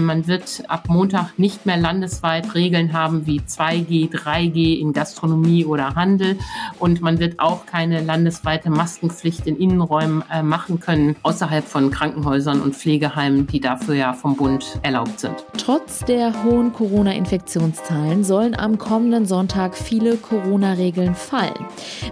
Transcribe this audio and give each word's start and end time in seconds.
Man 0.00 0.26
wird 0.26 0.64
ab 0.68 0.88
Montag 0.88 1.38
nicht 1.38 1.66
mehr 1.66 1.76
landesweit 1.76 2.54
Regeln 2.54 2.92
haben 2.92 3.26
wie 3.26 3.40
2G, 3.40 4.10
3G 4.10 4.78
in 4.80 4.92
Gastronomie 4.92 5.64
oder 5.64 5.94
Handel. 5.94 6.36
Und 6.78 7.00
man 7.00 7.18
wird 7.20 7.38
auch 7.38 7.66
keine 7.66 8.02
landesweite 8.02 8.70
Maskenpflicht 8.70 9.46
in 9.46 9.56
Innenräumen 9.56 10.24
äh, 10.32 10.42
machen 10.42 10.80
können, 10.80 11.16
außerhalb 11.22 11.64
von 11.64 11.90
Krankenhäusern 11.90 12.60
und 12.60 12.74
Pflegeheimen, 12.74 13.46
die 13.46 13.60
dafür 13.60 13.94
ja 13.94 14.12
vom 14.12 14.36
Bund 14.36 14.78
erlaubt 14.82 15.20
sind. 15.20 15.44
Trotz 15.56 16.00
der 16.00 16.44
hohen 16.44 16.72
Corona-Infektionszahlen 16.72 18.24
sollen 18.24 18.58
am 18.58 18.78
kommenden 18.78 19.26
Sonntag 19.26 19.76
viele 19.76 20.16
Corona-Regeln 20.16 21.14
fallen. 21.14 21.66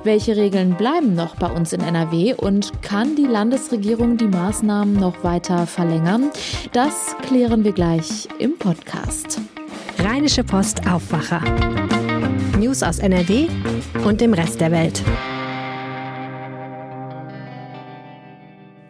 Welche 0.04 0.36
Regeln 0.36 0.74
bleiben 0.74 1.14
noch 1.14 1.36
bei 1.36 1.50
uns 1.50 1.72
in 1.72 1.80
NRW 1.80 2.34
und 2.34 2.82
kann 2.82 3.16
die 3.16 3.26
Landesregierung 3.26 4.16
die 4.16 4.28
Maßnahmen 4.28 4.94
noch 4.94 5.24
weiter 5.24 5.66
verlängern? 5.66 6.30
Das 6.72 7.16
klären 7.22 7.64
wir 7.64 7.71
gleich 7.73 8.29
im 8.39 8.58
Podcast. 8.58 9.40
Rheinische 9.99 10.44
Post 10.44 10.86
Aufwacher. 10.86 11.43
News 12.58 12.82
aus 12.82 12.99
NRW 12.99 13.46
und 14.04 14.21
dem 14.21 14.35
Rest 14.35 14.61
der 14.61 14.71
Welt. 14.71 15.03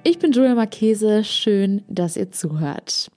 Ich 0.03 0.19
bin 0.19 0.33
Julia 0.33 0.55
Marchese. 0.55 1.23
Schön, 1.23 1.85
dass 1.89 2.17
ihr 2.17 2.33
zuhört. 2.33 3.11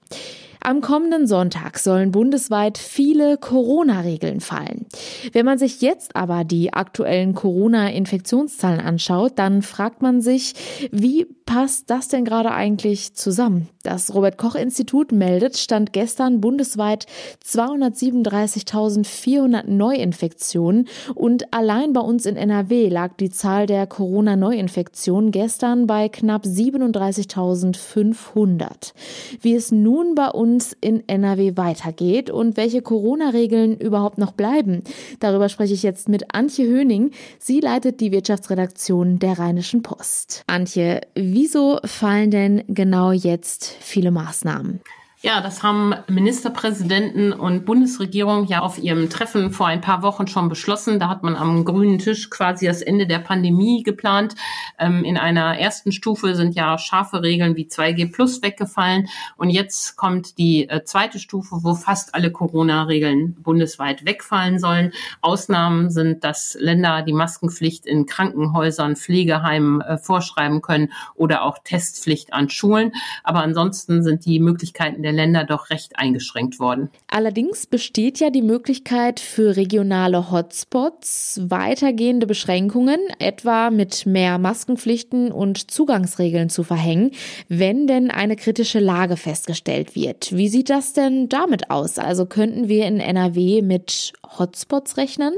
Am 0.60 0.80
kommenden 0.80 1.26
Sonntag 1.26 1.78
sollen 1.78 2.10
bundesweit 2.10 2.78
viele 2.78 3.36
Corona-Regeln 3.36 4.40
fallen. 4.40 4.86
Wenn 5.32 5.46
man 5.46 5.58
sich 5.58 5.80
jetzt 5.80 6.16
aber 6.16 6.44
die 6.44 6.72
aktuellen 6.72 7.34
Corona-Infektionszahlen 7.34 8.80
anschaut, 8.80 9.32
dann 9.36 9.62
fragt 9.62 10.02
man 10.02 10.20
sich, 10.20 10.54
wie 10.90 11.26
passt 11.46 11.88
das 11.90 12.08
denn 12.08 12.24
gerade 12.24 12.50
eigentlich 12.50 13.14
zusammen? 13.14 13.68
Das 13.84 14.12
Robert 14.12 14.36
Koch 14.36 14.56
Institut 14.56 15.12
meldet, 15.12 15.56
stand 15.56 15.92
gestern 15.92 16.40
bundesweit 16.40 17.06
237.400 17.46 19.68
Neuinfektionen 19.68 20.88
und 21.14 21.54
allein 21.54 21.92
bei 21.92 22.00
uns 22.00 22.26
in 22.26 22.34
NRW 22.36 22.88
lag 22.88 23.14
die 23.14 23.30
Zahl 23.30 23.66
der 23.66 23.86
Corona-Neuinfektionen 23.86 25.30
gestern 25.30 25.86
bei 25.86 26.08
knapp 26.08 26.42
37.500. 26.44 28.92
Wie 29.40 29.54
es 29.54 29.70
nun 29.70 30.16
bei 30.16 30.30
uns 30.30 30.76
in 30.80 31.08
NRW 31.08 31.56
weitergeht 31.56 32.28
und 32.28 32.56
welche 32.56 32.82
Corona-Regeln 32.82 33.76
überhaupt 33.76 34.18
noch 34.18 34.32
bleiben, 34.32 34.82
darüber 35.20 35.48
spreche 35.48 35.74
ich 35.74 35.84
jetzt 35.84 36.08
mit 36.08 36.34
Antje 36.34 36.66
Höning. 36.66 37.12
Sie 37.38 37.60
leitet 37.60 38.00
die 38.00 38.10
Wirtschaftsredaktion 38.10 39.20
der 39.20 39.38
Rheinischen 39.38 39.82
Post. 39.82 40.42
Antje, 40.48 41.02
wieso 41.36 41.78
fallen 41.84 42.30
denn 42.30 42.64
genau 42.66 43.12
jetzt 43.12 43.76
viele 43.80 44.10
Maßnahmen. 44.10 44.80
Ja, 45.22 45.40
das 45.40 45.62
haben 45.62 45.94
Ministerpräsidenten 46.08 47.32
und 47.32 47.64
Bundesregierung 47.64 48.44
ja 48.48 48.60
auf 48.60 48.76
ihrem 48.76 49.08
Treffen 49.08 49.50
vor 49.50 49.66
ein 49.66 49.80
paar 49.80 50.02
Wochen 50.02 50.26
schon 50.26 50.50
beschlossen. 50.50 51.00
Da 51.00 51.08
hat 51.08 51.22
man 51.22 51.36
am 51.36 51.64
grünen 51.64 51.98
Tisch 51.98 52.28
quasi 52.28 52.66
das 52.66 52.82
Ende 52.82 53.06
der 53.06 53.20
Pandemie 53.20 53.82
geplant. 53.82 54.34
Ähm, 54.78 55.04
in 55.04 55.16
einer 55.16 55.58
ersten 55.58 55.90
Stufe 55.90 56.34
sind 56.34 56.54
ja 56.54 56.76
scharfe 56.76 57.22
Regeln 57.22 57.56
wie 57.56 57.66
2G 57.66 58.12
Plus 58.12 58.42
weggefallen. 58.42 59.08
Und 59.38 59.48
jetzt 59.48 59.96
kommt 59.96 60.36
die 60.36 60.68
äh, 60.68 60.84
zweite 60.84 61.18
Stufe, 61.18 61.60
wo 61.62 61.74
fast 61.74 62.14
alle 62.14 62.30
Corona-Regeln 62.30 63.36
bundesweit 63.42 64.04
wegfallen 64.04 64.58
sollen. 64.58 64.92
Ausnahmen 65.22 65.88
sind, 65.88 66.24
dass 66.24 66.58
Länder 66.60 67.00
die 67.00 67.14
Maskenpflicht 67.14 67.86
in 67.86 68.04
Krankenhäusern, 68.04 68.96
Pflegeheimen 68.96 69.80
äh, 69.80 69.96
vorschreiben 69.96 70.60
können 70.60 70.92
oder 71.14 71.42
auch 71.42 71.56
Testpflicht 71.64 72.34
an 72.34 72.50
Schulen. 72.50 72.92
Aber 73.24 73.42
ansonsten 73.42 74.02
sind 74.02 74.26
die 74.26 74.40
Möglichkeiten 74.40 75.05
der 75.06 75.14
Länder 75.14 75.44
doch 75.44 75.70
recht 75.70 75.98
eingeschränkt 75.98 76.58
worden. 76.58 76.90
Allerdings 77.06 77.66
besteht 77.66 78.18
ja 78.18 78.30
die 78.30 78.42
Möglichkeit 78.42 79.20
für 79.20 79.56
regionale 79.56 80.30
Hotspots 80.30 81.40
weitergehende 81.44 82.26
Beschränkungen, 82.26 82.98
etwa 83.18 83.70
mit 83.70 84.04
mehr 84.04 84.38
Maskenpflichten 84.38 85.30
und 85.30 85.70
Zugangsregeln 85.70 86.50
zu 86.50 86.64
verhängen, 86.64 87.12
wenn 87.48 87.86
denn 87.86 88.10
eine 88.10 88.36
kritische 88.36 88.80
Lage 88.80 89.16
festgestellt 89.16 89.94
wird. 89.94 90.36
Wie 90.36 90.48
sieht 90.48 90.68
das 90.68 90.92
denn 90.92 91.28
damit 91.28 91.70
aus? 91.70 91.98
Also 91.98 92.26
könnten 92.26 92.68
wir 92.68 92.86
in 92.86 92.98
NRW 92.98 93.62
mit 93.62 94.12
Hotspots 94.38 94.96
rechnen? 94.96 95.32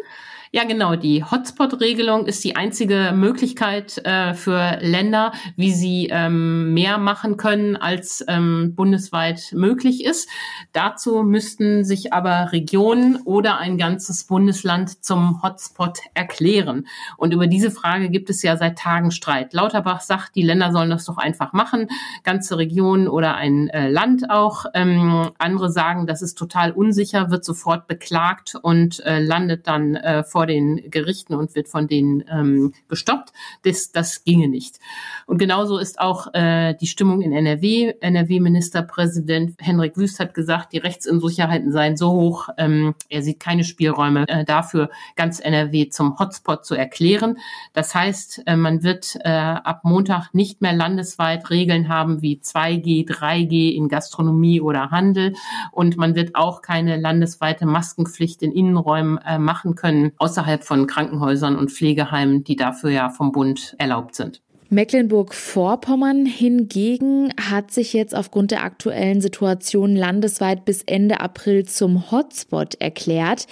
Ja, 0.51 0.65
genau. 0.65 0.97
Die 0.97 1.23
Hotspot-Regelung 1.23 2.25
ist 2.25 2.43
die 2.43 2.57
einzige 2.57 3.13
Möglichkeit 3.15 3.99
äh, 4.07 4.33
für 4.33 4.79
Länder, 4.81 5.33
wie 5.57 5.73
sie 5.73 6.09
ähm, 6.11 6.73
mehr 6.73 6.97
machen 6.97 7.37
können, 7.37 7.77
als 7.77 8.25
ähm, 8.29 8.75
bundesweit 8.75 9.53
möglich 9.53 10.05
ist. 10.07 10.27
Dazu 10.73 11.23
müssten 11.23 11.85
sich 11.85 12.15
aber 12.15 12.53
Regionen 12.53 13.17
oder 13.27 13.59
ein 13.59 13.77
ganzes 13.77 14.25
Bundesland 14.25 15.05
zum 15.05 15.43
Hotspot 15.43 15.99
erklären. 16.15 16.87
Und 17.19 17.35
über 17.35 17.47
diese 17.47 17.71
Frage 17.71 18.09
gibt 18.09 18.31
es 18.31 18.43
ja 18.43 18.57
seit 18.57 18.79
Tagen 18.79 19.11
Streit. 19.11 19.53
Lauterbach 19.53 20.01
sagt, 20.01 20.35
die 20.35 20.43
Länder 20.43 20.73
sollen 20.73 20.89
das 20.89 21.05
doch 21.05 21.19
einfach 21.19 21.53
machen, 21.53 21.89
ganze 22.25 22.57
Regionen 22.57 23.07
oder 23.07 23.35
ein 23.35 23.69
äh, 23.69 23.91
Land 23.91 24.31
auch. 24.31 24.65
Ähm, 24.73 25.29
andere 25.37 25.71
sagen, 25.71 26.07
das 26.07 26.23
ist 26.23 26.39
total 26.39 26.73
unsicher, 26.73 27.31
wird 27.31 27.45
sofort 27.45 27.87
beklagt 27.87 28.55
und 28.55 29.05
äh, 29.05 29.21
landet 29.21 29.67
dann 29.67 29.95
äh, 29.95 30.25
vor 30.25 30.38
vor 30.39 30.47
den 30.47 30.89
Gerichten 30.89 31.35
und 31.35 31.57
wird 31.57 31.67
von 31.67 31.89
denen 31.89 32.23
ähm, 32.31 32.73
gestoppt. 32.89 33.33
Das, 33.65 33.91
das 33.91 34.23
ginge 34.23 34.47
nicht. 34.47 34.79
Und 35.27 35.39
genauso 35.39 35.79
ist 35.79 35.99
auch 35.99 36.33
äh, 36.33 36.75
die 36.75 36.87
Stimmung 36.87 37.23
in 37.23 37.33
NRW. 37.33 37.95
NRW-Ministerpräsident 38.01 39.57
Henrik 39.59 39.97
Wüst 39.97 40.21
hat 40.21 40.35
gesagt, 40.35 40.73
die 40.73 40.79
Rechtsunsicherheiten 40.79 41.73
seien 41.73 41.97
so 41.97 42.13
hoch, 42.13 42.51
ähm, 42.57 42.95
er 43.09 43.23
sieht 43.23 43.41
keine 43.41 43.65
Spielräume 43.65 44.29
äh, 44.29 44.45
dafür, 44.45 44.91
ganz 45.17 45.41
NRW 45.41 45.89
zum 45.89 46.17
Hotspot 46.21 46.65
zu 46.65 46.77
erklären. 46.77 47.39
Das 47.73 47.93
heißt, 47.97 48.45
äh, 48.47 48.55
man 48.55 48.85
wird 48.85 49.17
äh, 49.25 49.31
ab 49.31 49.81
Montag 49.83 50.35
nicht 50.35 50.63
mehr 50.63 50.73
landesweit 50.73 51.51
Regeln 51.51 51.89
haben 51.89 52.23
wie 52.23 52.37
2G, 52.37 53.09
3G 53.09 53.75
in 53.75 53.89
Gastronomie 53.89 54.61
oder 54.61 54.93
Handel. 54.93 55.35
Und 55.73 55.97
man 55.97 56.15
wird 56.15 56.37
auch 56.37 56.63
keine 56.63 56.97
landesweite 56.97 57.67
Maskenpflicht 57.67 58.41
in 58.45 58.53
Innenräumen 58.53 59.19
äh, 59.19 59.41
machen 59.41 59.75
können 59.75 60.13
außerhalb 60.29 60.63
von 60.63 60.87
Krankenhäusern 60.87 61.57
und 61.57 61.71
Pflegeheimen, 61.71 62.45
die 62.45 62.57
dafür 62.57 62.91
ja 62.91 63.09
vom 63.09 63.33
Bund 63.33 63.75
erlaubt 63.79 64.15
sind. 64.15 64.43
Mecklenburg-Vorpommern 64.71 66.27
hingegen 66.27 67.33
hat 67.41 67.71
sich 67.71 67.95
jetzt 67.95 68.15
aufgrund 68.15 68.51
der 68.51 68.65
aktuellen 68.65 69.23
Situation 69.23 69.97
landesweit 69.97 70.67
bis 70.67 70.83
Ende 70.83 71.21
April 71.21 71.65
zum 71.65 72.11
Hotspot 72.11 72.75
erklärt. 72.75 73.47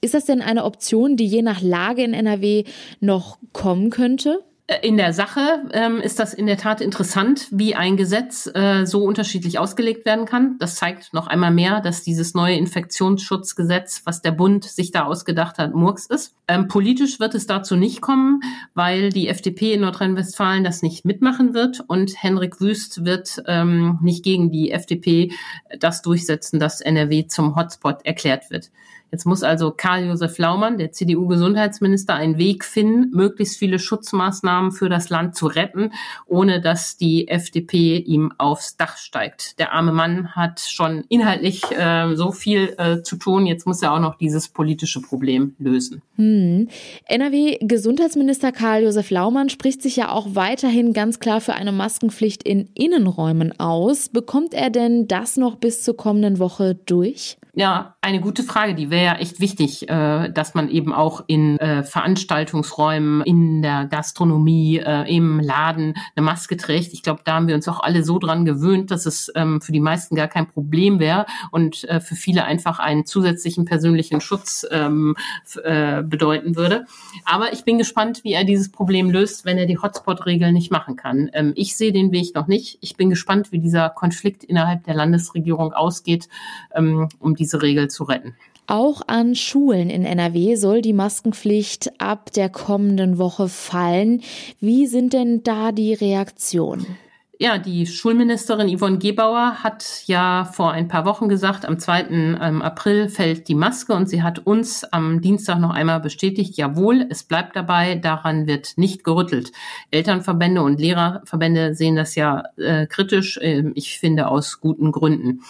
Ist 0.00 0.14
das 0.14 0.24
denn 0.24 0.42
eine 0.42 0.64
Option, 0.64 1.16
die 1.16 1.26
je 1.26 1.42
nach 1.42 1.62
Lage 1.62 2.02
in 2.02 2.12
NRW 2.12 2.64
noch 2.98 3.38
kommen 3.52 3.90
könnte? 3.90 4.40
In 4.82 4.98
der 4.98 5.14
Sache 5.14 5.62
ähm, 5.72 5.98
ist 5.98 6.18
das 6.18 6.34
in 6.34 6.44
der 6.44 6.58
Tat 6.58 6.82
interessant, 6.82 7.46
wie 7.50 7.74
ein 7.74 7.96
Gesetz 7.96 8.46
äh, 8.52 8.84
so 8.84 9.02
unterschiedlich 9.02 9.58
ausgelegt 9.58 10.04
werden 10.04 10.26
kann. 10.26 10.58
Das 10.58 10.74
zeigt 10.74 11.14
noch 11.14 11.26
einmal 11.26 11.50
mehr, 11.50 11.80
dass 11.80 12.02
dieses 12.02 12.34
neue 12.34 12.56
Infektionsschutzgesetz, 12.56 14.02
was 14.04 14.20
der 14.20 14.32
Bund 14.32 14.64
sich 14.64 14.90
da 14.90 15.06
ausgedacht 15.06 15.56
hat, 15.56 15.74
Murks 15.74 16.04
ist. 16.04 16.34
Ähm, 16.48 16.68
politisch 16.68 17.18
wird 17.18 17.34
es 17.34 17.46
dazu 17.46 17.76
nicht 17.76 18.02
kommen, 18.02 18.42
weil 18.74 19.08
die 19.08 19.28
FDP 19.28 19.72
in 19.72 19.80
Nordrhein-Westfalen 19.80 20.64
das 20.64 20.82
nicht 20.82 21.06
mitmachen 21.06 21.54
wird 21.54 21.82
und 21.86 22.22
Henrik 22.22 22.60
Wüst 22.60 23.06
wird 23.06 23.42
ähm, 23.46 23.98
nicht 24.02 24.22
gegen 24.22 24.50
die 24.50 24.70
FDP 24.70 25.32
das 25.78 26.02
durchsetzen, 26.02 26.60
dass 26.60 26.82
NRW 26.82 27.26
zum 27.26 27.56
Hotspot 27.56 28.04
erklärt 28.04 28.50
wird. 28.50 28.70
Jetzt 29.10 29.24
muss 29.24 29.42
also 29.42 29.70
Karl-Josef 29.70 30.36
Laumann, 30.38 30.78
der 30.78 30.92
CDU-Gesundheitsminister, 30.92 32.14
einen 32.14 32.38
Weg 32.38 32.64
finden, 32.64 33.10
möglichst 33.16 33.58
viele 33.58 33.78
Schutzmaßnahmen 33.78 34.72
für 34.72 34.88
das 34.88 35.08
Land 35.08 35.34
zu 35.34 35.46
retten, 35.46 35.92
ohne 36.26 36.60
dass 36.60 36.96
die 36.96 37.28
FDP 37.28 37.96
ihm 37.96 38.32
aufs 38.36 38.76
Dach 38.76 38.96
steigt. 38.96 39.58
Der 39.58 39.72
arme 39.72 39.92
Mann 39.92 40.34
hat 40.34 40.60
schon 40.60 41.04
inhaltlich 41.08 41.62
äh, 41.70 42.14
so 42.14 42.32
viel 42.32 42.74
äh, 42.78 43.02
zu 43.02 43.16
tun. 43.16 43.46
Jetzt 43.46 43.66
muss 43.66 43.82
er 43.82 43.94
auch 43.94 44.00
noch 44.00 44.16
dieses 44.16 44.48
politische 44.48 45.00
Problem 45.00 45.54
lösen. 45.58 46.02
Hm. 46.16 46.68
NRW-Gesundheitsminister 47.06 48.52
Karl-Josef 48.52 49.10
Laumann 49.10 49.48
spricht 49.48 49.82
sich 49.82 49.96
ja 49.96 50.10
auch 50.10 50.34
weiterhin 50.34 50.92
ganz 50.92 51.20
klar 51.20 51.40
für 51.40 51.54
eine 51.54 51.72
Maskenpflicht 51.72 52.42
in 52.42 52.68
Innenräumen 52.74 53.58
aus. 53.58 54.08
Bekommt 54.08 54.52
er 54.52 54.70
denn 54.70 55.08
das 55.08 55.36
noch 55.36 55.56
bis 55.56 55.82
zur 55.82 55.96
kommenden 55.96 56.38
Woche 56.38 56.74
durch? 56.74 57.38
Ja, 57.58 57.96
eine 58.02 58.20
gute 58.20 58.44
Frage. 58.44 58.76
Die 58.76 58.88
wäre 58.88 59.04
ja 59.04 59.14
echt 59.16 59.40
wichtig, 59.40 59.88
äh, 59.88 60.30
dass 60.30 60.54
man 60.54 60.68
eben 60.68 60.92
auch 60.92 61.24
in 61.26 61.58
äh, 61.58 61.82
Veranstaltungsräumen, 61.82 63.22
in 63.22 63.62
der 63.62 63.86
Gastronomie, 63.86 64.78
äh, 64.78 65.12
im 65.12 65.40
Laden 65.40 65.94
eine 66.14 66.24
Maske 66.24 66.56
trägt. 66.56 66.92
Ich 66.92 67.02
glaube, 67.02 67.22
da 67.24 67.34
haben 67.34 67.48
wir 67.48 67.56
uns 67.56 67.66
auch 67.66 67.80
alle 67.80 68.04
so 68.04 68.20
dran 68.20 68.44
gewöhnt, 68.44 68.92
dass 68.92 69.06
es 69.06 69.32
ähm, 69.34 69.60
für 69.60 69.72
die 69.72 69.80
meisten 69.80 70.14
gar 70.14 70.28
kein 70.28 70.46
Problem 70.46 71.00
wäre 71.00 71.26
und 71.50 71.82
äh, 71.88 71.98
für 71.98 72.14
viele 72.14 72.44
einfach 72.44 72.78
einen 72.78 73.04
zusätzlichen 73.06 73.64
persönlichen 73.64 74.20
Schutz 74.20 74.64
ähm, 74.70 75.16
äh, 75.64 76.04
bedeuten 76.04 76.54
würde. 76.54 76.86
Aber 77.24 77.52
ich 77.52 77.64
bin 77.64 77.76
gespannt, 77.76 78.22
wie 78.22 78.34
er 78.34 78.44
dieses 78.44 78.70
Problem 78.70 79.10
löst, 79.10 79.44
wenn 79.44 79.58
er 79.58 79.66
die 79.66 79.78
Hotspot-Regeln 79.78 80.54
nicht 80.54 80.70
machen 80.70 80.94
kann. 80.94 81.28
Ähm, 81.32 81.54
ich 81.56 81.76
sehe 81.76 81.90
den 81.90 82.12
Weg 82.12 82.36
noch 82.36 82.46
nicht. 82.46 82.78
Ich 82.82 82.96
bin 82.96 83.10
gespannt, 83.10 83.50
wie 83.50 83.58
dieser 83.58 83.90
Konflikt 83.90 84.44
innerhalb 84.44 84.84
der 84.84 84.94
Landesregierung 84.94 85.72
ausgeht, 85.72 86.28
ähm, 86.72 87.08
um 87.18 87.34
diese 87.34 87.47
diese 87.48 87.62
Regel 87.62 87.88
zu 87.88 88.04
retten. 88.04 88.34
Auch 88.66 89.00
an 89.06 89.34
Schulen 89.34 89.88
in 89.88 90.04
NRW 90.04 90.56
soll 90.56 90.82
die 90.82 90.92
Maskenpflicht 90.92 91.98
ab 91.98 92.32
der 92.32 92.50
kommenden 92.50 93.16
Woche 93.16 93.48
fallen. 93.48 94.20
Wie 94.60 94.86
sind 94.86 95.14
denn 95.14 95.42
da 95.42 95.72
die 95.72 95.94
Reaktionen? 95.94 96.98
Ja, 97.40 97.56
die 97.58 97.86
Schulministerin 97.86 98.76
Yvonne 98.76 98.98
Gebauer 98.98 99.62
hat 99.62 100.02
ja 100.06 100.44
vor 100.44 100.72
ein 100.72 100.88
paar 100.88 101.04
Wochen 101.04 101.28
gesagt, 101.28 101.66
am 101.66 101.78
2. 101.78 102.08
Ähm, 102.10 102.62
April 102.62 103.08
fällt 103.08 103.46
die 103.46 103.54
Maske 103.54 103.92
und 103.94 104.08
sie 104.08 104.24
hat 104.24 104.40
uns 104.40 104.82
am 104.82 105.20
Dienstag 105.20 105.60
noch 105.60 105.70
einmal 105.70 106.00
bestätigt, 106.00 106.56
jawohl, 106.56 107.06
es 107.10 107.22
bleibt 107.22 107.54
dabei, 107.54 107.94
daran 107.94 108.48
wird 108.48 108.76
nicht 108.76 109.04
gerüttelt. 109.04 109.52
Elternverbände 109.92 110.62
und 110.62 110.80
Lehrerverbände 110.80 111.76
sehen 111.76 111.94
das 111.94 112.16
ja 112.16 112.42
äh, 112.56 112.88
kritisch, 112.88 113.36
äh, 113.36 113.70
ich 113.74 114.00
finde 114.00 114.26
aus 114.26 114.60
guten 114.60 114.90
Gründen. 114.90 115.42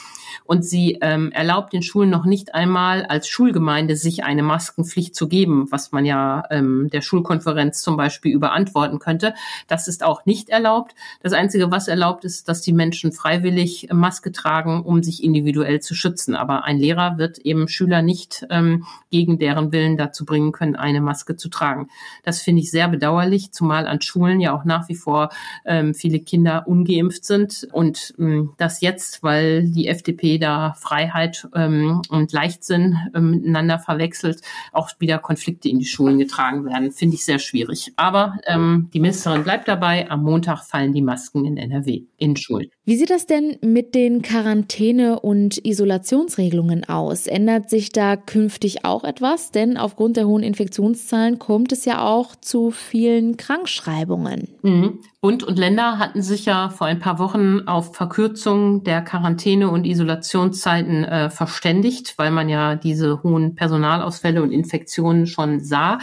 Und 0.44 0.64
sie 0.64 0.98
ähm, 1.00 1.32
erlaubt 1.32 1.72
den 1.72 1.82
Schulen 1.82 2.10
noch 2.10 2.24
nicht 2.24 2.54
einmal 2.54 3.04
als 3.06 3.28
Schulgemeinde 3.28 3.96
sich 3.96 4.24
eine 4.24 4.42
Maskenpflicht 4.42 5.14
zu 5.14 5.28
geben, 5.28 5.68
was 5.70 5.92
man 5.92 6.04
ja 6.04 6.42
ähm, 6.50 6.88
der 6.92 7.00
Schulkonferenz 7.00 7.82
zum 7.82 7.96
Beispiel 7.96 8.32
überantworten 8.32 8.98
könnte. 8.98 9.34
Das 9.66 9.88
ist 9.88 10.02
auch 10.02 10.26
nicht 10.26 10.48
erlaubt. 10.48 10.94
Das 11.22 11.32
Einzige, 11.32 11.70
was 11.70 11.77
erlaubt 11.86 12.24
ist, 12.24 12.48
dass 12.48 12.62
die 12.62 12.72
Menschen 12.72 13.12
freiwillig 13.12 13.88
Maske 13.92 14.32
tragen, 14.32 14.82
um 14.82 15.02
sich 15.02 15.22
individuell 15.22 15.80
zu 15.80 15.94
schützen. 15.94 16.34
Aber 16.34 16.64
ein 16.64 16.78
Lehrer 16.78 17.18
wird 17.18 17.38
eben 17.38 17.68
Schüler 17.68 18.02
nicht 18.02 18.46
ähm, 18.50 18.84
gegen 19.10 19.38
deren 19.38 19.70
Willen 19.70 19.96
dazu 19.96 20.24
bringen 20.24 20.52
können, 20.52 20.74
eine 20.74 21.00
Maske 21.00 21.36
zu 21.36 21.48
tragen. 21.48 21.88
Das 22.24 22.42
finde 22.42 22.62
ich 22.62 22.70
sehr 22.70 22.88
bedauerlich, 22.88 23.52
zumal 23.52 23.86
an 23.86 24.00
Schulen 24.00 24.40
ja 24.40 24.56
auch 24.56 24.64
nach 24.64 24.88
wie 24.88 24.94
vor 24.94 25.28
ähm, 25.64 25.94
viele 25.94 26.20
Kinder 26.20 26.66
ungeimpft 26.66 27.24
sind 27.24 27.68
und 27.72 28.14
ähm, 28.18 28.54
das 28.56 28.80
jetzt, 28.80 29.22
weil 29.22 29.68
die 29.70 29.88
FDP 29.88 30.38
da 30.38 30.74
Freiheit 30.78 31.46
ähm, 31.54 32.02
und 32.08 32.32
Leichtsinn 32.32 32.96
ähm, 33.14 33.30
miteinander 33.30 33.78
verwechselt, 33.78 34.40
auch 34.72 34.90
wieder 34.98 35.18
Konflikte 35.18 35.68
in 35.68 35.78
die 35.78 35.84
Schulen 35.84 36.18
getragen 36.18 36.64
werden, 36.64 36.92
finde 36.92 37.16
ich 37.16 37.24
sehr 37.24 37.38
schwierig. 37.38 37.92
Aber 37.96 38.38
ähm, 38.46 38.88
die 38.92 39.00
Ministerin 39.00 39.44
bleibt 39.44 39.68
dabei, 39.68 40.10
am 40.10 40.22
Montag 40.22 40.62
fallen 40.64 40.92
die 40.92 41.02
Masken 41.02 41.44
in 41.44 41.56
NRW 41.70 42.02
in 42.16 42.36
Schulen. 42.36 42.68
Wie 42.84 42.96
sieht 42.96 43.10
das 43.10 43.26
denn 43.26 43.56
mit 43.60 43.94
den 43.94 44.22
Quarantäne- 44.22 45.20
und 45.20 45.64
Isolationsregelungen 45.64 46.88
aus? 46.88 47.26
Ändert 47.26 47.70
sich 47.70 47.90
da 47.90 48.16
künftig 48.16 48.84
auch 48.84 49.04
etwas? 49.04 49.50
Denn 49.50 49.76
aufgrund 49.76 50.16
der 50.16 50.26
hohen 50.26 50.42
Infektionszahlen 50.42 51.38
kommt 51.38 51.72
es 51.72 51.84
ja 51.84 52.06
auch 52.06 52.36
zu 52.36 52.70
vielen 52.70 53.36
Krankschreibungen. 53.36 54.48
Mhm. 54.62 55.00
Bund 55.20 55.42
und 55.42 55.58
Länder 55.58 55.98
hatten 55.98 56.22
sich 56.22 56.44
ja 56.44 56.68
vor 56.68 56.86
ein 56.86 57.00
paar 57.00 57.18
Wochen 57.18 57.66
auf 57.66 57.96
Verkürzung 57.96 58.84
der 58.84 59.04
Quarantäne- 59.04 59.68
und 59.68 59.84
Isolationszeiten 59.84 61.02
äh, 61.02 61.28
verständigt, 61.28 62.14
weil 62.18 62.30
man 62.30 62.48
ja 62.48 62.76
diese 62.76 63.24
hohen 63.24 63.56
Personalausfälle 63.56 64.40
und 64.40 64.52
Infektionen 64.52 65.26
schon 65.26 65.58
sah. 65.58 65.98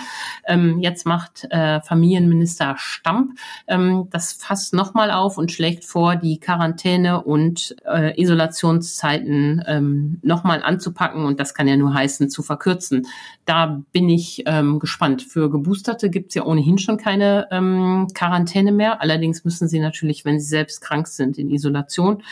Ähm, 0.46 0.80
jetzt 0.80 1.06
macht 1.06 1.46
äh, 1.50 1.80
Familienminister 1.80 2.76
Stamp 2.78 3.40
ähm, 3.68 4.10
das 4.12 4.34
Fass 4.34 4.74
nochmal 4.74 5.12
auf 5.12 5.38
und 5.38 5.50
schlägt 5.50 5.86
vor, 5.86 6.18
die 6.18 6.42
Quarantäne- 6.42 7.24
und 7.24 7.74
äh, 7.86 8.22
Isolationszeiten 8.22 9.64
ähm, 9.66 10.20
nochmal 10.24 10.62
anzupacken. 10.62 11.24
Und 11.24 11.40
das 11.40 11.54
kann 11.54 11.70
ja 11.70 11.78
nur 11.78 11.94
heißen, 11.94 12.30
zu 12.30 12.44
verkürzen. 12.44 13.08
Da 13.46 13.82
bin 13.94 14.10
ich 14.10 14.44
ähm, 14.46 14.78
gespannt. 14.80 15.22
Für 15.22 15.50
Geboosterte 15.50 16.10
gibt's 16.10 16.36
ja 16.36 16.44
ohnehin 16.44 16.78
schon 16.80 16.98
keine 16.98 17.48
ähm, 17.50 18.08
Quarantäne 18.14 18.74
mehr 18.74 19.05
Allerdings 19.06 19.46
müssen 19.46 19.68
sie 19.68 19.78
natürlich, 19.78 20.25
wenn 20.25 20.40
sie 20.40 20.48
selbst 20.48 20.81
krank 20.81 21.07
sind, 21.07 21.38
in 21.38 21.52
Isolation. 21.52 22.24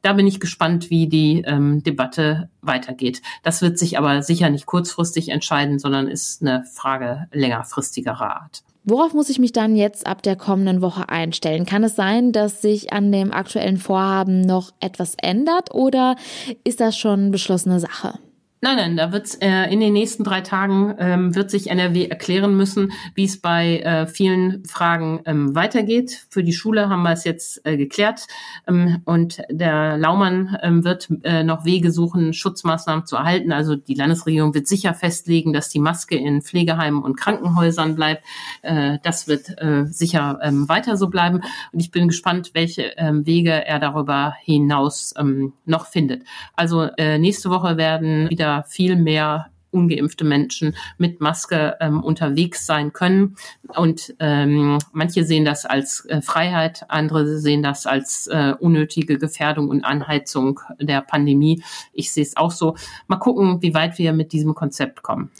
Da 0.00 0.14
bin 0.14 0.26
ich 0.26 0.40
gespannt, 0.40 0.88
wie 0.88 1.06
die 1.06 1.42
ähm, 1.46 1.82
Debatte 1.82 2.48
weitergeht. 2.62 3.20
Das 3.42 3.60
wird 3.60 3.78
sich 3.78 3.98
aber 3.98 4.22
sicher 4.22 4.48
nicht 4.48 4.64
kurzfristig 4.64 5.28
entscheiden, 5.28 5.78
sondern 5.78 6.08
ist 6.08 6.40
eine 6.40 6.64
Frage 6.64 7.26
längerfristigerer 7.32 8.40
Art. 8.40 8.62
Worauf 8.84 9.12
muss 9.12 9.28
ich 9.28 9.38
mich 9.38 9.52
dann 9.52 9.76
jetzt 9.76 10.06
ab 10.06 10.22
der 10.22 10.36
kommenden 10.36 10.80
Woche 10.80 11.10
einstellen? 11.10 11.66
Kann 11.66 11.84
es 11.84 11.96
sein, 11.96 12.32
dass 12.32 12.62
sich 12.62 12.94
an 12.94 13.12
dem 13.12 13.30
aktuellen 13.30 13.76
Vorhaben 13.76 14.40
noch 14.40 14.72
etwas 14.80 15.14
ändert 15.20 15.74
oder 15.74 16.16
ist 16.64 16.80
das 16.80 16.96
schon 16.96 17.30
beschlossene 17.30 17.78
Sache? 17.78 18.18
Nein, 18.64 18.76
nein, 18.76 18.96
da 18.96 19.10
wird 19.10 19.42
äh, 19.42 19.72
in 19.72 19.80
den 19.80 19.92
nächsten 19.92 20.22
drei 20.22 20.40
Tagen 20.40 20.94
ähm, 21.00 21.34
wird 21.34 21.50
sich 21.50 21.68
NRW 21.68 22.06
erklären 22.06 22.56
müssen, 22.56 22.92
wie 23.16 23.24
es 23.24 23.40
bei 23.40 23.80
äh, 23.80 24.06
vielen 24.06 24.64
Fragen 24.66 25.20
ähm, 25.24 25.56
weitergeht. 25.56 26.26
Für 26.30 26.44
die 26.44 26.52
Schule 26.52 26.88
haben 26.88 27.02
wir 27.02 27.10
es 27.10 27.24
jetzt 27.24 27.66
äh, 27.66 27.76
geklärt 27.76 28.28
ähm, 28.68 29.02
und 29.04 29.42
der 29.50 29.98
Laumann 29.98 30.56
ähm, 30.62 30.84
wird 30.84 31.08
äh, 31.24 31.42
noch 31.42 31.64
Wege 31.64 31.90
suchen, 31.90 32.32
Schutzmaßnahmen 32.32 33.04
zu 33.04 33.16
erhalten. 33.16 33.50
Also 33.50 33.74
die 33.74 33.94
Landesregierung 33.94 34.54
wird 34.54 34.68
sicher 34.68 34.94
festlegen, 34.94 35.52
dass 35.52 35.68
die 35.68 35.80
Maske 35.80 36.14
in 36.14 36.40
Pflegeheimen 36.40 37.02
und 37.02 37.16
Krankenhäusern 37.16 37.96
bleibt. 37.96 38.24
Äh, 38.62 38.98
das 39.02 39.26
wird 39.26 39.60
äh, 39.60 39.86
sicher 39.86 40.38
ähm, 40.40 40.68
weiter 40.68 40.96
so 40.96 41.08
bleiben. 41.08 41.40
Und 41.72 41.80
ich 41.80 41.90
bin 41.90 42.06
gespannt, 42.06 42.52
welche 42.54 42.92
ähm, 42.96 43.26
Wege 43.26 43.66
er 43.66 43.80
darüber 43.80 44.34
hinaus 44.40 45.14
ähm, 45.18 45.52
noch 45.64 45.86
findet. 45.86 46.22
Also 46.54 46.82
äh, 46.96 47.18
nächste 47.18 47.50
Woche 47.50 47.76
werden 47.76 48.30
wieder 48.30 48.51
viel 48.60 48.96
mehr 48.96 49.52
ungeimpfte 49.72 50.24
Menschen 50.24 50.76
mit 50.98 51.20
Maske 51.20 51.76
ähm, 51.80 52.02
unterwegs 52.02 52.66
sein 52.66 52.92
können. 52.92 53.36
Und 53.68 54.14
ähm, 54.20 54.78
manche 54.92 55.24
sehen 55.24 55.44
das 55.44 55.64
als 55.64 56.04
äh, 56.06 56.20
Freiheit, 56.20 56.84
andere 56.88 57.38
sehen 57.38 57.62
das 57.62 57.86
als 57.86 58.28
äh, 58.28 58.54
unnötige 58.58 59.18
Gefährdung 59.18 59.68
und 59.68 59.84
Anheizung 59.84 60.60
der 60.78 61.00
Pandemie. 61.00 61.62
Ich 61.92 62.12
sehe 62.12 62.22
es 62.22 62.36
auch 62.36 62.52
so. 62.52 62.76
Mal 63.08 63.16
gucken, 63.16 63.62
wie 63.62 63.74
weit 63.74 63.98
wir 63.98 64.12
mit 64.12 64.32
diesem 64.32 64.54
Konzept 64.54 65.02
kommen. 65.02 65.30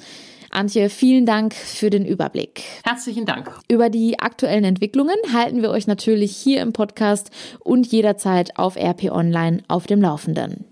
Antje, 0.51 0.91
vielen 0.91 1.25
Dank 1.25 1.55
für 1.55 1.89
den 1.89 2.05
Überblick. 2.05 2.63
Herzlichen 2.85 3.25
Dank. 3.25 3.51
Über 3.69 3.89
die 3.89 4.19
aktuellen 4.21 4.65
Entwicklungen 4.65 5.17
halten 5.33 5.63
wir 5.63 5.71
euch 5.71 5.87
natürlich 5.87 6.37
hier 6.37 6.61
im 6.61 6.75
Podcast 6.75 7.31
und 7.61 7.87
jederzeit 7.87 8.59
auf 8.59 8.77
RP 8.77 9.11
Online 9.11 9.63
auf 9.69 9.87
dem 9.87 10.03
Laufenden. 10.03 10.67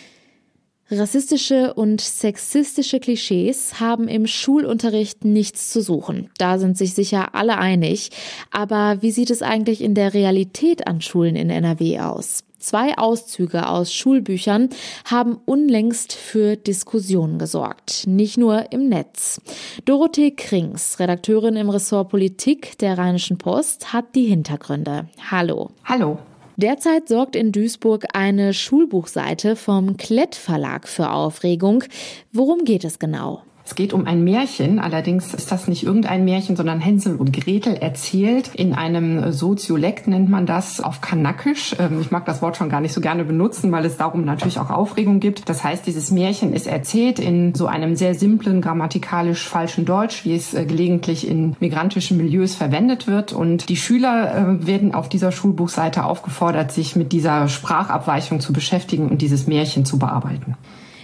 Rassistische 0.92 1.72
und 1.74 2.00
sexistische 2.00 2.98
Klischees 2.98 3.78
haben 3.78 4.08
im 4.08 4.26
Schulunterricht 4.26 5.24
nichts 5.24 5.72
zu 5.72 5.82
suchen. 5.82 6.30
Da 6.36 6.58
sind 6.58 6.76
sich 6.76 6.94
sicher 6.94 7.34
alle 7.36 7.58
einig. 7.58 8.10
Aber 8.50 8.98
wie 9.00 9.12
sieht 9.12 9.30
es 9.30 9.40
eigentlich 9.40 9.82
in 9.82 9.94
der 9.94 10.14
Realität 10.14 10.88
an 10.88 11.00
Schulen 11.00 11.36
in 11.36 11.48
NRW 11.48 12.00
aus? 12.00 12.42
Zwei 12.58 12.98
Auszüge 12.98 13.68
aus 13.68 13.94
Schulbüchern 13.94 14.68
haben 15.04 15.38
unlängst 15.46 16.12
für 16.12 16.56
Diskussionen 16.56 17.38
gesorgt, 17.38 18.06
nicht 18.06 18.36
nur 18.36 18.70
im 18.70 18.88
Netz. 18.88 19.40
Dorothee 19.86 20.32
Krings, 20.32 20.98
Redakteurin 20.98 21.56
im 21.56 21.70
Ressort 21.70 22.10
Politik 22.10 22.76
der 22.78 22.98
Rheinischen 22.98 23.38
Post, 23.38 23.94
hat 23.94 24.14
die 24.14 24.26
Hintergründe. 24.26 25.08
Hallo. 25.30 25.70
Hallo. 25.84 26.18
Derzeit 26.60 27.08
sorgt 27.08 27.36
in 27.36 27.52
Duisburg 27.52 28.04
eine 28.12 28.52
Schulbuchseite 28.52 29.56
vom 29.56 29.96
Klett 29.96 30.34
Verlag 30.34 30.88
für 30.88 31.10
Aufregung. 31.10 31.84
Worum 32.32 32.64
geht 32.64 32.84
es 32.84 32.98
genau? 32.98 33.42
Es 33.70 33.76
geht 33.76 33.92
um 33.92 34.04
ein 34.04 34.24
Märchen, 34.24 34.80
allerdings 34.80 35.32
ist 35.32 35.52
das 35.52 35.68
nicht 35.68 35.84
irgendein 35.84 36.24
Märchen, 36.24 36.56
sondern 36.56 36.80
Hänsel 36.80 37.14
und 37.14 37.32
Gretel 37.32 37.76
erzählt 37.76 38.50
in 38.56 38.74
einem 38.74 39.30
Soziolekt 39.30 40.08
nennt 40.08 40.28
man 40.28 40.44
das 40.44 40.80
auf 40.80 41.00
Kanakisch. 41.00 41.76
Ähm, 41.78 42.00
ich 42.00 42.10
mag 42.10 42.26
das 42.26 42.42
Wort 42.42 42.56
schon 42.56 42.68
gar 42.68 42.80
nicht 42.80 42.92
so 42.92 43.00
gerne 43.00 43.22
benutzen, 43.22 43.70
weil 43.70 43.84
es 43.84 43.96
darum 43.96 44.24
natürlich 44.24 44.58
auch 44.58 44.70
Aufregung 44.70 45.20
gibt. 45.20 45.48
Das 45.48 45.62
heißt, 45.62 45.86
dieses 45.86 46.10
Märchen 46.10 46.52
ist 46.52 46.66
erzählt 46.66 47.20
in 47.20 47.54
so 47.54 47.68
einem 47.68 47.94
sehr 47.94 48.16
simplen, 48.16 48.60
grammatikalisch 48.60 49.46
falschen 49.46 49.84
Deutsch, 49.84 50.24
wie 50.24 50.34
es 50.34 50.52
äh, 50.52 50.64
gelegentlich 50.64 51.28
in 51.28 51.54
migrantischen 51.60 52.16
Milieus 52.16 52.56
verwendet 52.56 53.06
wird. 53.06 53.32
Und 53.32 53.68
die 53.68 53.76
Schüler 53.76 54.34
äh, 54.34 54.66
werden 54.66 54.94
auf 54.94 55.08
dieser 55.08 55.30
Schulbuchseite 55.30 56.06
aufgefordert, 56.06 56.72
sich 56.72 56.96
mit 56.96 57.12
dieser 57.12 57.46
Sprachabweichung 57.46 58.40
zu 58.40 58.52
beschäftigen 58.52 59.08
und 59.08 59.22
dieses 59.22 59.46
Märchen 59.46 59.84
zu 59.84 59.96
bearbeiten. 59.96 60.56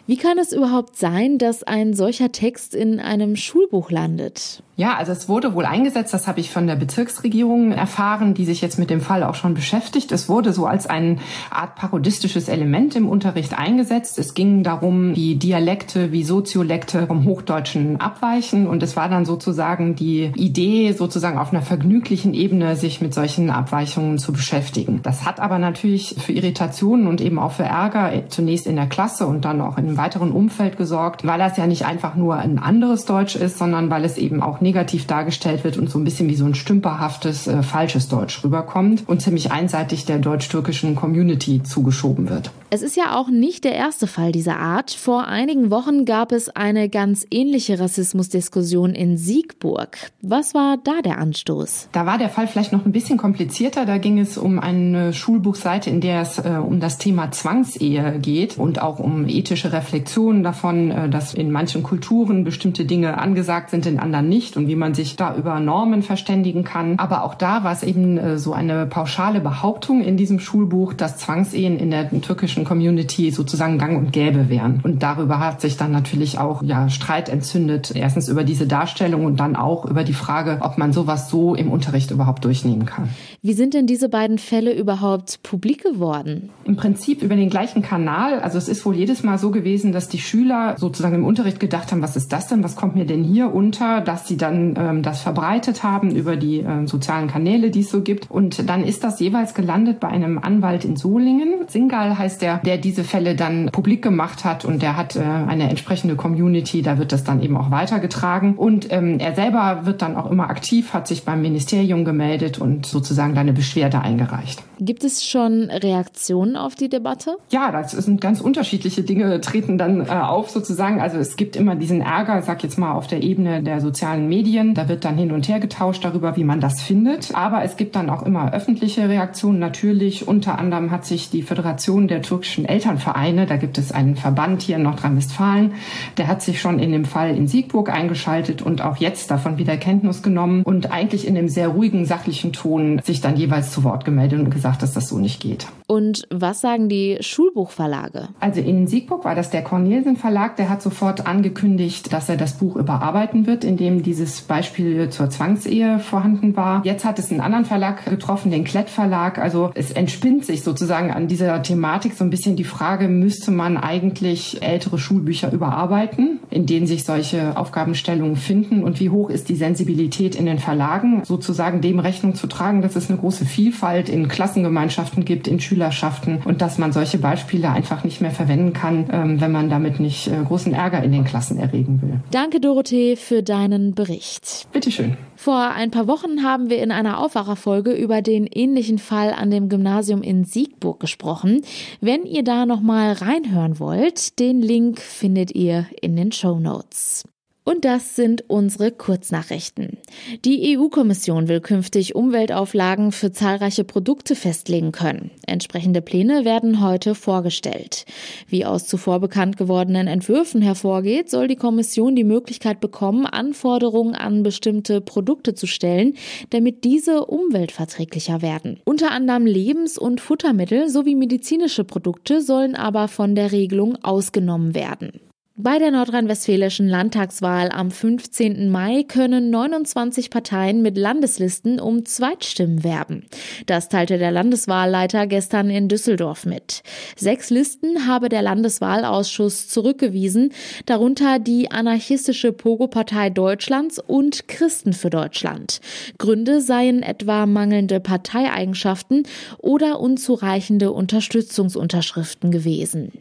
Wie 0.07 0.17
kann 0.17 0.39
es 0.39 0.53
überhaupt 0.53 0.97
sein, 0.97 1.39
dass 1.39 1.65
ein 1.65 1.93
solcher 1.93 2.31
Text 2.31 2.75
in 2.75 3.01
einem 3.01 3.35
Schulbuch 3.35 3.91
landet? 3.91 4.63
Ja, 4.79 4.95
also 4.99 5.13
es 5.13 5.27
wurde 5.27 5.55
wohl 5.55 5.65
eingesetzt, 5.65 6.13
das 6.13 6.29
habe 6.29 6.41
ich 6.41 6.51
von 6.51 6.67
der 6.67 6.77
Bezirksregierung 6.77 7.73
erfahren, 7.73 8.35
die 8.35 8.45
sich 8.45 8.61
jetzt 8.61 8.79
mit 8.79 8.91
dem 8.91 9.01
Fall 9.01 9.23
auch 9.23 9.35
schon 9.35 9.55
beschäftigt. 9.55 10.13
Es 10.13 10.29
wurde 10.29 10.53
so 10.53 10.67
als 10.67 10.87
eine 10.87 11.17
Art 11.49 11.77
parodistisches 11.77 12.51
Element 12.51 12.95
im 12.95 13.09
Unterricht 13.09 13.59
eingesetzt. 13.59 14.19
Es 14.19 14.35
ging 14.35 14.65
darum, 14.65 15.17
wie 15.17 15.37
Dialekte, 15.37 16.13
wie 16.13 16.25
Soziolekte 16.25 17.07
vom 17.07 17.25
Hochdeutschen 17.25 18.03
abweichen 18.03 18.67
und 18.67 18.83
es 18.83 18.97
war 18.97 19.09
dann 19.09 19.25
sozusagen 19.25 19.95
die 19.95 20.31
Idee, 20.35 20.93
sozusagen 20.93 21.39
auf 21.39 21.55
einer 21.55 21.63
vergnüglichen 21.63 22.35
Ebene 22.35 22.77
sich 22.77 23.01
mit 23.01 23.15
solchen 23.15 23.49
Abweichungen 23.49 24.19
zu 24.19 24.35
beschäftigen. 24.35 25.01
Das 25.03 25.25
hat 25.25 25.41
aber 25.41 25.59
natürlich 25.59 26.17
für 26.19 26.33
Irritationen 26.33 27.07
und 27.07 27.23
eben 27.23 27.39
auch 27.39 27.53
für 27.53 27.65
Ärger 27.65 28.29
zunächst 28.29 28.67
in 28.67 28.77
der 28.77 28.89
Klasse 28.89 29.27
und 29.27 29.47
dann 29.47 29.63
auch 29.63 29.79
im 29.79 29.97
weiteren 29.97 30.33
Umfeld 30.33 30.77
gesorgt, 30.77 31.27
weil 31.27 31.39
das 31.39 31.57
ja 31.57 31.67
nicht 31.67 31.87
einfach 31.87 32.15
nur 32.15 32.37
ein 32.37 32.59
anderes 32.59 33.07
Deutsch 33.07 33.37
ist, 33.37 33.57
sondern 33.57 33.89
weil 33.89 34.05
es 34.05 34.19
eben 34.19 34.43
auch 34.43 34.61
negativ 34.67 35.07
dargestellt 35.07 35.63
wird 35.63 35.77
und 35.79 35.89
so 35.89 35.97
ein 35.97 36.05
bisschen 36.05 36.29
wie 36.29 36.35
so 36.35 36.45
ein 36.45 36.57
stümperhaftes, 36.57 37.47
äh, 37.47 37.63
falsches 37.63 38.09
Deutsch 38.09 38.43
rüberkommt 38.43 39.05
und 39.07 39.23
ziemlich 39.23 39.53
einseitig 39.53 40.07
der 40.07 40.19
deutsch-türkischen 40.19 40.97
Community 40.97 41.63
zugeschoben 41.63 42.29
wird. 42.29 42.51
Es 42.77 42.83
ist 42.83 42.95
ja 42.95 43.17
auch 43.17 43.31
nicht 43.31 43.65
der 43.65 43.75
erste 43.75 44.07
Fall 44.07 44.33
dieser 44.33 44.59
Art. 44.59 44.91
Vor 44.91 45.29
einigen 45.29 45.71
Wochen 45.71 46.05
gab 46.05 46.31
es 46.31 46.51
eine 46.51 46.91
ganz 46.91 47.27
ähnliche 47.31 47.81
Rassismusdiskussion 47.81 48.95
in 48.95 49.17
Siegburg. 49.17 49.97
Was 50.21 50.53
war 50.53 50.77
da 50.85 51.01
der 51.03 51.17
Anstoß? 51.17 51.89
Da 51.93 52.05
war 52.05 52.19
der 52.19 52.29
Fall 52.29 52.47
vielleicht 52.47 52.75
noch 52.75 52.85
ein 52.85 52.93
bisschen 52.93 53.17
komplizierter. 53.17 53.87
Da 53.87 53.97
ging 53.97 54.19
es 54.19 54.37
um 54.37 54.59
eine 54.59 55.15
Schulbuchseite, 55.15 55.89
in 55.89 56.03
der 56.03 56.21
es 56.21 56.37
äh, 56.37 56.61
um 56.63 56.79
das 56.79 56.99
Thema 56.99 57.31
Zwangsehe 57.33 58.19
geht 58.21 58.59
und 58.59 58.83
auch 58.83 58.99
um 58.99 59.27
ethische 59.27 59.73
Reflexionen 59.73 60.43
davon, 60.43 60.91
äh, 60.91 61.09
dass 61.09 61.33
in 61.33 61.51
manchen 61.51 61.83
Kulturen 61.83 62.45
bestimmte 62.45 62.85
Dinge 62.85 63.17
angesagt 63.17 63.71
sind, 63.71 63.87
in 63.87 63.99
anderen 63.99 64.29
nicht 64.29 64.59
und 64.59 64.69
wie 64.69 64.77
man 64.77 64.93
sich 64.93 65.17
da 65.17 65.35
über 65.35 65.61
Normen 65.61 66.03
verständigen 66.03 66.63
kann. 66.63 66.99
Aber 66.99 67.25
auch 67.25 67.37
da 67.37 67.65
war 67.65 67.73
es 67.73 67.83
eben 67.83 68.19
äh, 68.19 68.37
so 68.37 68.53
eine 68.53 68.85
pauschale 68.85 69.41
Behauptung 69.41 70.05
in 70.05 70.19
diesem 70.19 70.41
Schulbuch, 70.41 70.93
dass 70.93 71.17
Zwangsehen 71.17 71.79
in 71.79 71.91
der 71.91 72.11
türkischen 72.21 72.66
Community 72.67 73.31
sozusagen 73.31 73.79
gang 73.79 73.97
und 73.97 74.13
gäbe 74.13 74.49
wären. 74.49 74.81
Und 74.83 75.03
darüber 75.03 75.39
hat 75.39 75.61
sich 75.61 75.77
dann 75.77 75.93
natürlich 75.93 76.39
auch 76.39 76.63
ja, 76.63 76.89
Streit 76.91 77.29
entzündet. 77.29 77.93
Erstens 77.95 78.29
über 78.29 78.45
diese 78.45 78.67
Darstellung 78.67 79.25
und 79.25 79.41
dann 79.41 79.57
auch 79.57 79.85
über 79.87 80.05
die 80.05 80.13
Frage, 80.13 80.59
ob 80.61 80.77
man 80.77 80.93
sowas 80.93 81.31
so 81.31 81.55
im 81.55 81.71
Unterricht 81.71 82.11
überhaupt 82.11 82.45
durchnehmen 82.45 82.85
kann. 82.85 83.09
Wie 83.43 83.53
sind 83.53 83.75
denn 83.75 83.87
diese 83.87 84.09
beiden 84.09 84.39
Fälle 84.39 84.75
überhaupt 84.75 85.43
publik 85.43 85.83
geworden? 85.83 86.51
Im 86.65 86.77
Prinzip 86.77 87.23
über 87.23 87.37
den 87.37 87.49
gleichen 87.49 87.83
Kanal. 87.83 88.41
Also 88.41 88.59
es 88.59 88.69
ist 88.69 88.85
wohl 88.85 88.97
jedes 88.97 89.23
Mal 89.23 89.39
so 89.39 89.51
gewesen, 89.51 89.93
dass 89.93 90.09
die 90.09 90.19
Schüler 90.19 90.75
sozusagen 90.79 91.15
im 91.15 91.25
Unterricht 91.25 91.61
gedacht 91.61 91.93
haben, 91.93 92.03
was 92.03 92.17
ist 92.17 92.33
das 92.33 92.49
denn, 92.49 92.65
was 92.65 92.77
kommt 92.77 92.97
mir 92.97 93.07
denn 93.07 93.23
hier 93.23 93.55
unter, 93.55 94.01
dass 94.01 94.27
sie 94.27 94.37
dann 94.37 94.75
ähm, 94.77 95.03
das 95.03 95.21
verbreitet 95.21 95.83
haben 95.83 96.15
über 96.15 96.37
die 96.37 96.59
ähm, 96.59 96.87
sozialen 96.87 97.29
Kanäle, 97.29 97.71
die 97.71 97.81
es 97.81 97.91
so 97.91 98.03
gibt. 98.03 98.31
Und 98.31 98.69
dann 98.69 98.83
ist 98.85 99.05
das 99.05 99.21
jeweils 99.21 99.55
gelandet 99.55 100.01
bei 100.01 100.09
einem 100.09 100.39
Anwalt 100.39 100.85
in 100.85 100.97
Solingen. 100.97 101.67
Singal 101.69 102.19
heißt 102.19 102.43
der, 102.43 102.46
der 102.65 102.79
diese 102.79 103.05
Fälle 103.05 103.35
dann 103.35 103.71
publik 103.73 104.03
gemacht 104.03 104.45
hat 104.45 104.65
und 104.65 104.83
der 104.83 104.97
hat 104.97 105.17
äh, 105.17 105.21
eine 105.21 105.69
entsprechende 105.69 106.17
Community, 106.17 106.83
da 106.83 106.99
wird 106.99 107.13
das 107.13 107.25
dann 107.25 107.43
eben 107.43 107.57
auch 107.57 107.71
weitergetragen. 107.71 108.55
Und 108.55 108.93
ähm, 108.93 109.19
er 109.19 109.35
selber 109.35 109.81
wird 109.85 110.03
dann 110.03 110.17
auch 110.17 110.31
immer 110.31 110.51
aktiv, 110.51 110.93
hat 110.93 111.07
sich 111.07 111.25
beim 111.25 111.43
Ministerium 111.43 112.05
gemeldet 112.05 112.59
und 112.59 112.87
sozusagen 112.87 113.37
eine 113.37 113.53
Beschwerde 113.53 114.01
eingereicht. 114.01 114.63
Gibt 114.79 115.05
es 115.05 115.25
schon 115.25 115.71
Reaktionen 115.71 116.57
auf 116.57 116.75
die 116.75 116.89
Debatte? 116.89 117.37
Ja, 117.51 117.73
das 117.73 117.93
sind 117.93 118.21
ganz 118.21 118.41
unterschiedliche 118.41 119.03
Dinge 119.03 119.41
treten 119.41 119.79
dann 119.79 120.03
äh, 120.03 120.11
auf 120.11 120.51
sozusagen. 120.51 121.01
Also 121.01 121.17
es 121.17 121.37
gibt 121.37 121.57
immer 121.57 121.77
diesen 121.77 122.03
Ärger, 122.03 122.43
sag 122.43 122.63
jetzt 122.63 122.79
mal 122.79 122.93
auf 122.93 123.07
der 123.07 123.23
Ebene 123.23 123.63
der 123.63 123.81
sozialen 123.81 124.29
Medien. 124.29 124.75
Da 124.75 124.89
wird 124.89 125.05
dann 125.05 125.17
hin 125.17 125.33
und 125.33 125.49
her 125.49 125.61
getauscht 125.61 126.05
darüber, 126.05 126.37
wie 126.37 126.45
man 126.45 126.61
das 126.61 126.83
findet. 126.83 127.35
Aber 127.35 127.65
es 127.65 127.77
gibt 127.77 127.97
dann 127.97 128.11
auch 128.11 128.23
immer 128.23 128.53
öffentliche 128.53 129.09
Reaktionen. 129.09 129.59
Natürlich, 129.59 130.29
unter 130.29 130.59
anderem 130.59 130.91
hat 130.91 131.07
sich 131.07 131.31
die 131.31 131.43
Föderation 131.43 132.07
der 132.07 132.21
türkischen 132.21 132.67
Elternvereine, 132.67 133.47
da 133.47 133.57
gibt 133.57 133.79
es 133.79 133.93
einen 133.93 134.17
Verband 134.17 134.61
hier 134.61 134.77
in 134.77 134.83
Nordrhein-Westfalen, 134.83 135.73
der 136.19 136.27
hat 136.29 136.43
sich 136.43 136.61
schon 136.61 136.79
in 136.79 136.93
dem 136.93 137.05
Fall 137.07 137.35
in 137.35 137.49
Siegburg 137.49 137.91
eingeschaltet 137.91 138.61
und 138.61 138.83
auch 138.83 138.97
jetzt 138.97 139.31
davon 139.31 139.57
wieder 139.57 139.77
Kenntnis 139.77 140.23
genommen 140.23 140.63
und 140.65 140.93
eigentlich 140.93 141.27
in 141.27 141.37
einem 141.37 141.49
sehr 141.49 141.69
ruhigen, 141.69 142.05
sachlichen 142.05 142.53
Ton 142.53 143.01
sich 143.05 143.21
dann 143.23 143.37
jeweils 143.37 143.71
zu 143.71 143.85
Wort 143.85 144.05
gemeldet 144.05 144.41
und 144.41 144.51
gesagt, 144.51 144.66
dass 144.75 144.93
das 144.95 145.09
so 145.09 145.19
nicht 145.19 145.41
geht. 145.41 145.67
Und 145.87 146.27
was 146.31 146.61
sagen 146.61 146.89
die 146.89 147.19
Schulbuchverlage? 147.21 148.29
Also 148.41 148.61
in 148.61 148.89
Siegburg 148.89 149.25
war 149.25 149.37
das 149.37 149.51
der 149.51 149.63
Cornelsen 149.63 150.17
Verlag, 150.17 150.57
der 150.57 150.69
hat 150.69 150.83
sofort 150.83 151.27
angekündigt, 151.27 152.13
dass 152.13 152.29
er 152.29 152.37
das 152.37 152.55
Buch 152.55 152.75
überarbeiten 152.75 153.47
wird, 153.47 153.63
in 153.63 153.77
dem 153.77 154.03
dieses 154.03 154.41
Beispiel 154.41 155.11
zur 155.11 155.31
Zwangsehe 155.31 156.01
vorhanden 156.01 156.57
war. 156.57 156.85
Jetzt 156.85 157.05
hat 157.05 157.21
es 157.21 157.31
einen 157.31 157.41
anderen 157.41 157.65
Verlag 157.65 158.05
getroffen, 158.05 158.51
den 158.51 158.65
Klett 158.65 158.91
Verlag. 158.91 159.39
Also 159.39 159.71
es 159.75 159.93
entspinnt 159.93 160.45
sich 160.45 160.65
sozusagen 160.65 161.13
an 161.13 161.29
dieser 161.29 161.63
Thematik 161.63 162.15
so 162.15 162.25
ein 162.25 162.31
bisschen 162.31 162.57
die 162.57 162.65
Frage, 162.65 163.09
müsste 163.09 163.53
man 163.53 163.77
eigentlich 163.77 164.63
ältere 164.63 164.99
Schulbücher 164.99 165.53
überarbeiten, 165.53 166.41
in 166.51 166.67
denen 166.67 166.87
sich 166.87 167.05
solche 167.05 167.57
Aufgabenstellungen 167.57 168.37
finden 168.37 168.83
und 168.83 168.99
wie 168.99 169.11
hoch 169.11 169.31
ist 169.31 169.49
die 169.49 169.57
Sensibilität 169.57 170.35
in 170.35 170.47
den 170.47 170.59
Verlagen, 170.59 171.23
sozusagen 171.25 171.81
dem 171.81 171.99
Rechnung 171.99 172.35
zu 172.35 172.47
tragen, 172.47 172.83
dass 172.83 172.97
es 172.97 173.09
eine 173.09 173.19
große 173.19 173.45
Vielfalt 173.45 174.09
in 174.09 174.29
Klassengemeinschaften 174.57 175.27
gibt, 175.27 175.49
in 175.49 175.61
Schülerschaften 175.61 176.39
und 176.43 176.63
dass 176.63 176.79
man 176.79 176.91
solche 176.91 177.19
Beispiele 177.19 177.69
einfach 177.71 178.05
nicht 178.05 178.23
mehr 178.23 178.31
verwenden 178.31 178.73
kann, 178.73 179.07
ähm, 179.13 179.41
wenn 179.41 179.53
man 179.53 179.69
damit 179.69 180.01
nicht 180.01 180.29
äh, 180.29 180.43
großen 180.43 180.73
Ärger 180.73 181.03
in 181.03 181.13
den 181.13 181.25
Klassen 181.25 181.59
erregen 181.59 182.01
will. 182.01 182.21
Danke, 182.31 182.59
Dorothee, 182.59 183.17
für 183.17 183.43
deinen 183.43 183.95
Bericht. 183.95 184.67
Bitteschön. 184.73 185.19
Vor 185.37 185.61
ein 185.61 185.91
paar 185.91 186.09
Wochen 186.09 186.43
haben 186.43 186.71
wir 186.71 186.83
in 186.83 186.91
einer 186.91 187.21
Aufwacherfolge 187.21 187.93
über 187.93 188.23
den 188.23 188.47
ähnlichen 188.47 188.99
Fall 188.99 189.35
an 189.35 189.51
dem 189.51 189.69
Gymnasium 189.69 190.23
in 190.23 190.45
Siegburg 190.45 191.01
gesprochen. 191.01 191.61
Wenn 192.01 192.25
ihr 192.25 192.43
da 192.43 192.65
noch 192.65 192.81
mal 192.81 193.13
reinhören 193.13 193.79
wollt, 193.79 194.39
den 194.39 194.63
Link 194.63 195.01
findet 195.01 195.55
ihr 195.55 195.87
in 196.01 196.17
den 196.17 196.33
Show 196.33 196.59
Notes. 196.59 197.25
Und 197.69 197.85
das 197.85 198.15
sind 198.15 198.45
unsere 198.47 198.93
Kurznachrichten. 198.93 199.99
Die 200.45 200.79
EU-Kommission 200.79 201.49
will 201.49 201.61
künftig 201.61 202.15
Umweltauflagen 202.15 203.11
für 203.11 203.33
zahlreiche 203.33 203.83
Produkte 203.83 204.37
festlegen 204.37 204.93
können. 204.93 205.33
Entsprechende 205.49 206.01
Pläne 206.01 206.45
werden 206.45 206.81
heute 206.81 207.17
vorgestellt. 207.17 208.05
Wie 208.47 208.65
aus 208.65 208.87
zuvor 208.87 209.19
bekannt 209.19 209.57
gewordenen 209.57 210.07
Entwürfen 210.07 210.63
hervorgeht, 210.63 211.29
soll 211.29 211.49
die 211.49 211.57
Kommission 211.57 212.15
die 212.15 212.23
Möglichkeit 212.23 212.79
bekommen, 212.79 213.27
Anforderungen 213.27 214.15
an 214.15 214.45
bestimmte 214.45 215.01
Produkte 215.01 215.55
zu 215.55 215.67
stellen, 215.67 216.15
damit 216.51 216.85
diese 216.85 217.27
umweltverträglicher 217.27 218.43
werden. 218.43 218.79
Unter 218.85 219.11
anderem 219.11 219.45
Lebens- 219.45 219.99
und 219.99 220.21
Futtermittel 220.21 220.89
sowie 220.89 221.17
medizinische 221.17 221.83
Produkte 221.83 222.43
sollen 222.43 222.77
aber 222.77 223.09
von 223.09 223.35
der 223.35 223.51
Regelung 223.51 223.97
ausgenommen 224.05 224.77
werden. 224.77 225.26
Bei 225.59 225.79
der 225.79 225.91
nordrhein-westfälischen 225.91 226.87
Landtagswahl 226.87 227.71
am 227.71 227.91
15. 227.91 228.69
Mai 228.69 229.05
können 229.09 229.49
29 229.49 230.29
Parteien 230.29 230.83
mit 230.83 230.99
Landeslisten 230.99 231.81
um 231.81 232.05
Zweitstimmen 232.05 232.85
werben. 232.85 233.25
Das 233.65 233.89
teilte 233.89 234.19
der 234.19 234.31
Landeswahlleiter 234.33 235.27
gestern 235.27 235.71
in 235.71 235.89
Düsseldorf 235.89 236.45
mit. 236.45 236.83
Sechs 237.17 237.49
Listen 237.49 238.07
habe 238.07 238.29
der 238.29 238.43
Landeswahlausschuss 238.43 239.69
zurückgewiesen, 239.69 240.53
darunter 240.85 241.39
die 241.39 241.71
anarchistische 241.71 242.53
Pogo-Partei 242.53 243.31
Deutschlands 243.31 243.99
und 243.99 244.49
Christen 244.49 244.93
für 244.93 245.09
Deutschland. 245.09 245.81
Gründe 246.19 246.61
seien 246.61 247.03
etwa 247.03 247.47
mangelnde 247.47 248.01
Parteieigenschaften 248.01 249.23
oder 249.57 250.01
unzureichende 250.01 250.93
Unterstützungsunterschriften 250.93 252.51
gewesen. 252.51 253.13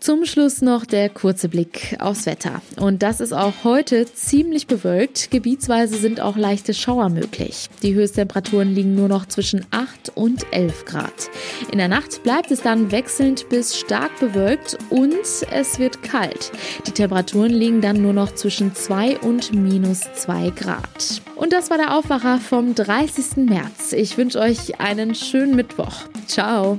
Zum 0.00 0.24
Schluss 0.24 0.62
noch 0.62 0.86
der 0.86 1.08
kurze 1.08 1.48
Blick 1.48 1.96
aufs 1.98 2.26
Wetter. 2.26 2.62
Und 2.78 3.02
das 3.02 3.20
ist 3.20 3.32
auch 3.32 3.64
heute 3.64 4.06
ziemlich 4.06 4.68
bewölkt. 4.68 5.32
Gebietsweise 5.32 5.96
sind 5.96 6.20
auch 6.20 6.36
leichte 6.36 6.72
Schauer 6.72 7.08
möglich. 7.08 7.68
Die 7.82 7.94
Höchsttemperaturen 7.94 8.72
liegen 8.72 8.94
nur 8.94 9.08
noch 9.08 9.26
zwischen 9.26 9.66
8 9.72 10.12
und 10.14 10.46
11 10.52 10.84
Grad. 10.84 11.30
In 11.72 11.78
der 11.78 11.88
Nacht 11.88 12.22
bleibt 12.22 12.52
es 12.52 12.62
dann 12.62 12.92
wechselnd 12.92 13.48
bis 13.48 13.76
stark 13.76 14.18
bewölkt 14.20 14.78
und 14.88 15.16
es 15.50 15.78
wird 15.80 16.02
kalt. 16.04 16.52
Die 16.86 16.92
Temperaturen 16.92 17.50
liegen 17.50 17.80
dann 17.80 18.00
nur 18.00 18.12
noch 18.12 18.32
zwischen 18.34 18.74
2 18.74 19.18
und 19.18 19.52
minus 19.52 20.02
2 20.14 20.50
Grad. 20.50 21.22
Und 21.34 21.52
das 21.52 21.70
war 21.70 21.76
der 21.76 21.96
Aufwacher 21.96 22.38
vom 22.38 22.74
30. 22.74 23.36
März. 23.48 23.92
Ich 23.92 24.16
wünsche 24.16 24.38
euch 24.38 24.80
einen 24.80 25.16
schönen 25.16 25.56
Mittwoch. 25.56 26.04
Ciao. 26.26 26.78